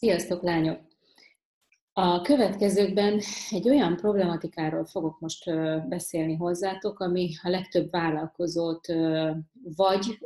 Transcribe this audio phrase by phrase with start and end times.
[0.00, 0.80] Sziasztok, lányok!
[1.92, 3.20] A következőkben
[3.50, 5.44] egy olyan problematikáról fogok most
[5.88, 8.86] beszélni hozzátok, ami a legtöbb vállalkozót
[9.76, 10.18] vagy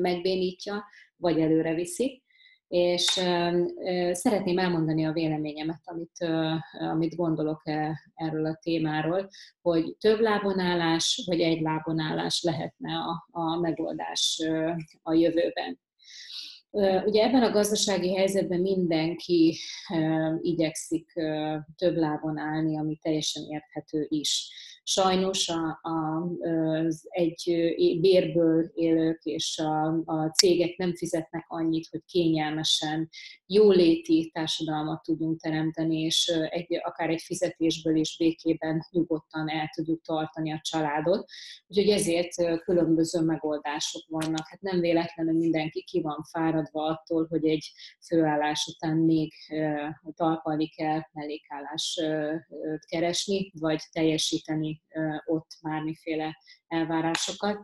[0.00, 0.84] megbénítja,
[1.16, 2.22] vagy előre viszi,
[2.68, 3.02] és
[4.12, 6.18] szeretném elmondani a véleményemet, amit,
[6.90, 9.28] amit gondolok e, erről a témáról,
[9.62, 14.42] hogy több lábonállás, vagy egy lábonállás lehetne a, a megoldás
[15.02, 15.78] a jövőben.
[17.04, 19.58] Ugye ebben a gazdasági helyzetben mindenki
[20.40, 21.12] igyekszik
[21.76, 24.50] több lábon állni, ami teljesen érthető is.
[24.88, 32.04] Sajnos a, a, az egy bérből élők és a, a cégek nem fizetnek annyit, hogy
[32.04, 33.08] kényelmesen,
[33.46, 40.52] jóléti társadalmat tudjunk teremteni, és egy, akár egy fizetésből is békében nyugodtan el tudjuk tartani
[40.52, 41.24] a családot.
[41.66, 44.48] Úgyhogy ezért különböző megoldások vannak.
[44.48, 47.72] Hát nem véletlenül mindenki ki van fáradva attól, hogy egy
[48.06, 49.32] főállás után még
[50.14, 52.00] talpalni kell mellékállást
[52.88, 54.75] keresni, vagy teljesíteni
[55.24, 57.58] ott bármiféle elvárásokat.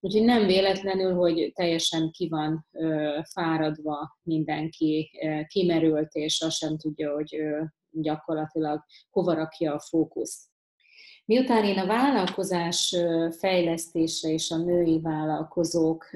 [0.00, 2.66] Úgyhogy nem véletlenül, hogy teljesen ki van
[3.32, 5.10] fáradva mindenki,
[5.46, 7.36] kimerült, és azt sem tudja, hogy
[7.90, 10.50] gyakorlatilag hova rakja a fókuszt.
[11.24, 12.96] Miután én a vállalkozás
[13.38, 16.10] fejlesztése és a női vállalkozók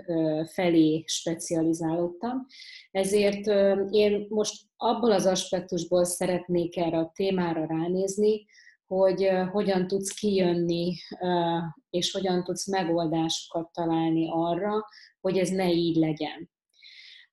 [0.52, 2.46] felé specializálódtam,
[2.90, 3.46] ezért
[3.90, 8.46] én most abból az aspektusból szeretnék erre a témára ránézni,
[8.86, 10.94] hogy hogyan tudsz kijönni,
[11.90, 14.84] és hogyan tudsz megoldásokat találni arra,
[15.20, 16.50] hogy ez ne így legyen.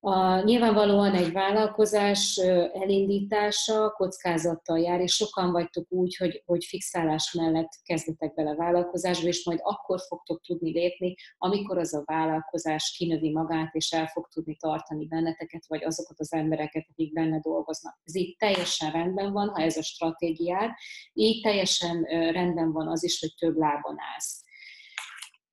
[0.05, 2.37] A, nyilvánvalóan egy vállalkozás
[2.73, 9.45] elindítása kockázattal jár, és sokan vagytok úgy, hogy, hogy fixálás mellett kezdetek bele vállalkozásba, és
[9.45, 14.55] majd akkor fogtok tudni lépni, amikor az a vállalkozás kinövi magát, és el fog tudni
[14.55, 17.99] tartani benneteket, vagy azokat az embereket, akik benne dolgoznak.
[18.03, 20.71] Ez így teljesen rendben van, ha ez a stratégiád,
[21.13, 24.43] így teljesen rendben van az is, hogy több lábon állsz.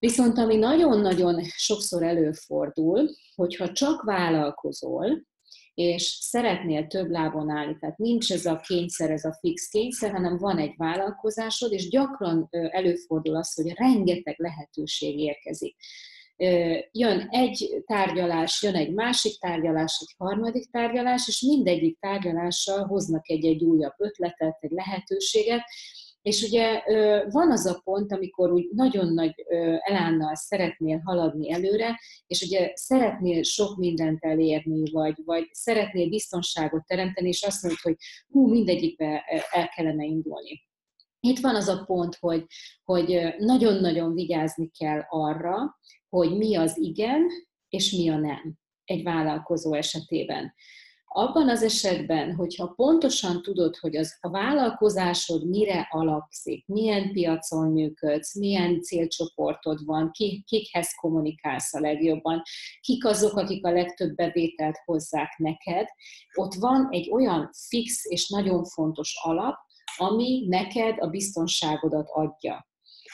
[0.01, 3.11] Viszont ami nagyon-nagyon sokszor előfordul,
[3.41, 5.27] hogyha csak vállalkozol,
[5.75, 10.39] és szeretnél több lábon állni, tehát nincs ez a kényszer, ez a fix kényszer, hanem
[10.39, 15.77] van egy vállalkozásod, és gyakran előfordul az, hogy rengeteg lehetőség érkezik.
[16.93, 23.65] Jön egy tárgyalás, jön egy másik tárgyalás, egy harmadik tárgyalás, és mindegyik tárgyalással hoznak egy-egy
[23.65, 25.63] újabb ötletet, egy lehetőséget,
[26.23, 26.83] és ugye
[27.31, 29.35] van az a pont, amikor úgy nagyon nagy
[29.81, 37.29] elánnal szeretnél haladni előre, és ugye szeretnél sok mindent elérni, vagy, vagy szeretnél biztonságot teremteni,
[37.29, 37.97] és azt mondod, hogy
[38.29, 40.69] hú, mindegyikbe el kellene indulni.
[41.21, 42.45] Itt van az a pont, hogy,
[42.85, 45.79] hogy nagyon-nagyon vigyázni kell arra,
[46.09, 47.27] hogy mi az igen,
[47.69, 50.55] és mi a nem egy vállalkozó esetében.
[51.13, 58.35] Abban az esetben, hogyha pontosan tudod, hogy az, a vállalkozásod mire alapszik, milyen piacon működsz,
[58.35, 62.43] milyen célcsoportod van, ki, kikhez kommunikálsz a legjobban,
[62.81, 65.87] kik azok, akik a legtöbb bevételt hozzák neked,
[66.35, 69.57] ott van egy olyan fix és nagyon fontos alap,
[69.97, 72.69] ami neked a biztonságodat adja.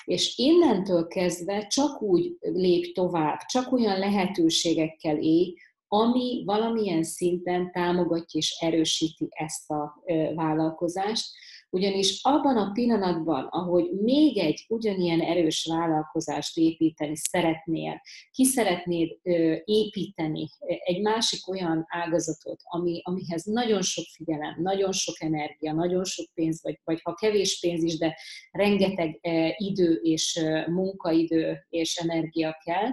[0.04, 5.54] És innentől kezdve csak úgy lép tovább, csak olyan lehetőségekkel élj,
[5.88, 10.02] ami valamilyen szinten támogatja és erősíti ezt a
[10.34, 11.26] vállalkozást,
[11.70, 19.18] ugyanis abban a pillanatban, ahogy még egy ugyanilyen erős vállalkozást építeni szeretnél, ki szeretnéd
[19.64, 20.48] építeni
[20.84, 26.62] egy másik olyan ágazatot, ami, amihez nagyon sok figyelem, nagyon sok energia, nagyon sok pénz,
[26.62, 28.16] vagy, vagy ha kevés pénz is, de
[28.50, 29.18] rengeteg
[29.56, 32.90] idő és munkaidő és energia kell,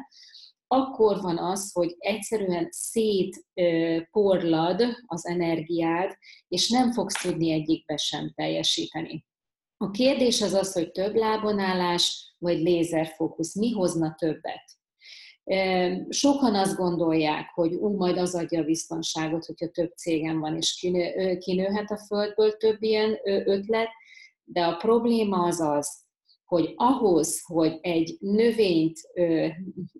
[0.73, 4.03] akkor van az, hogy egyszerűen szétporlad
[5.05, 6.17] az energiád,
[6.47, 9.25] és nem fogsz tudni egyikbe sem teljesíteni.
[9.77, 14.63] A kérdés az az, hogy több lábonállás vagy lézerfókusz, mi hozna többet?
[16.09, 20.75] Sokan azt gondolják, hogy ú, majd az adja a biztonságot, hogyha több cégem van, és
[20.79, 23.89] kinő, kinőhet a földből több ilyen ötlet,
[24.43, 26.02] de a probléma az az,
[26.53, 29.47] hogy ahhoz, hogy egy növényt ö,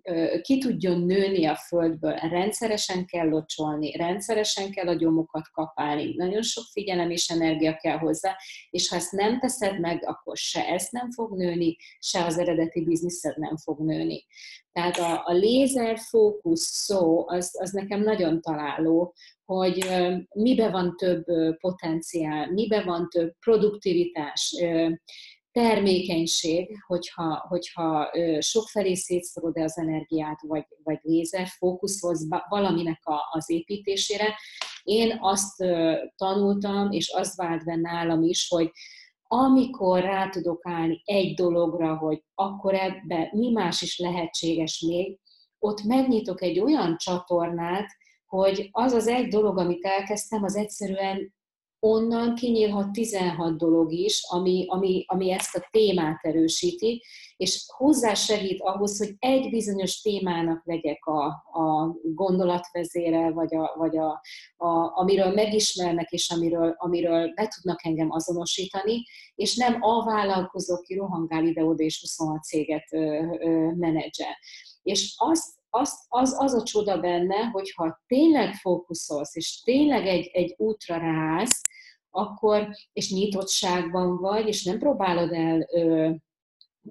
[0.02, 6.42] ö, ki tudjon nőni a földből, rendszeresen kell locsolni, rendszeresen kell a gyomokat kapálni, nagyon
[6.42, 8.36] sok figyelem és energia kell hozzá,
[8.70, 12.84] és ha ezt nem teszed meg, akkor se ezt nem fog nőni, se az eredeti
[12.84, 14.24] bizniszed nem fog nőni.
[14.72, 19.14] Tehát a, a lézer fókusz szó, az, az nekem nagyon találó,
[19.44, 19.86] hogy
[20.34, 21.24] mibe van több
[21.60, 24.54] potenciál, mibe van több produktivitás,
[25.54, 28.10] termékenység, hogyha, hogyha
[28.40, 34.34] sokfelé szétszorod az energiát, vagy, vagy lézer fókuszolsz valaminek a, az építésére,
[34.82, 35.64] Én azt
[36.16, 38.70] tanultam, és az vált be nálam is, hogy
[39.22, 45.18] amikor rá tudok állni egy dologra, hogy akkor ebbe mi más is lehetséges még,
[45.58, 47.86] ott megnyitok egy olyan csatornát,
[48.26, 51.34] hogy az az egy dolog, amit elkezdtem, az egyszerűen
[51.84, 57.02] onnan kinyílhat 16 dolog is, ami, ami, ami ezt a témát erősíti,
[57.36, 64.20] és hozzásegít ahhoz, hogy egy bizonyos témának legyek a, a gondolatvezére, vagy, a, vagy a,
[64.56, 69.02] a, amiről megismernek, és amiről, amiről be tudnak engem azonosítani,
[69.34, 72.90] és nem a vállalkozó, ki rohangál ide-oda, és 26 céget
[73.76, 74.36] menedzsel.
[74.82, 80.54] És azt, az, az, az a csoda benne, hogyha tényleg fókuszolsz, és tényleg egy, egy
[80.56, 81.60] útra rász,
[82.10, 86.10] akkor, és nyitottságban vagy, és nem próbálod el, ö,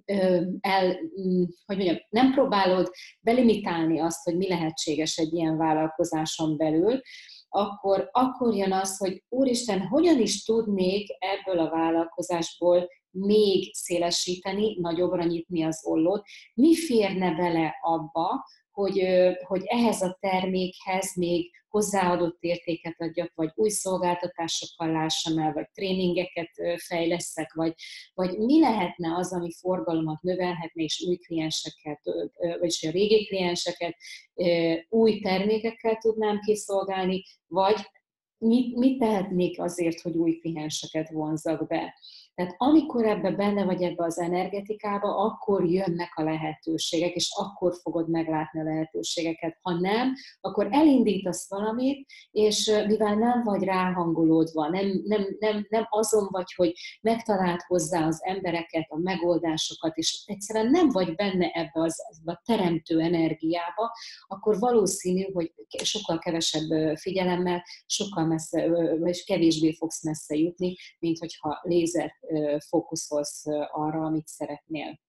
[0.05, 6.57] ö, el mm, hogy mondjam, nem próbálod belimitálni azt, hogy mi lehetséges egy ilyen vállalkozáson
[6.57, 7.01] belül,
[7.49, 15.23] akkor, akkor jön az, hogy úristen, hogyan is tudnék ebből a vállalkozásból még szélesíteni, nagyobbra
[15.23, 16.23] nyitni az ollót,
[16.53, 19.07] mi férne bele abba, hogy,
[19.43, 26.49] hogy ehhez a termékhez még hozzáadott értéket adjak, vagy új szolgáltatásokkal lássam el, vagy tréningeket
[26.77, 27.73] fejleszek, vagy,
[28.13, 31.99] vagy mi lehetne az, ami forgalommat növelhetne, és új klienseket,
[32.59, 33.95] vagyis a régi klienseket
[34.89, 37.75] új termékekkel tudnám kiszolgálni, vagy
[38.37, 41.93] mit, mit tehetnék azért, hogy új klienseket vonzak be.
[42.35, 48.09] Tehát amikor ebbe benne vagy ebbe az energetikába, akkor jönnek a lehetőségek, és akkor fogod
[48.09, 49.57] meglátni a lehetőségeket.
[49.61, 56.27] Ha nem, akkor elindítasz valamit, és mivel nem vagy ráhangolódva, nem, nem, nem, nem azon
[56.31, 61.95] vagy, hogy megtalált hozzá az embereket, a megoldásokat, és egyszerűen nem vagy benne ebbe, az,
[62.19, 63.91] ebbe a teremtő energiába,
[64.27, 65.53] akkor valószínű, hogy
[65.83, 68.69] sokkal kevesebb figyelemmel, sokkal messze,
[68.99, 72.21] vagy kevésbé fogsz messze jutni, mint hogyha lézer
[72.69, 74.99] fókuszolsz arra, amit szeretnél.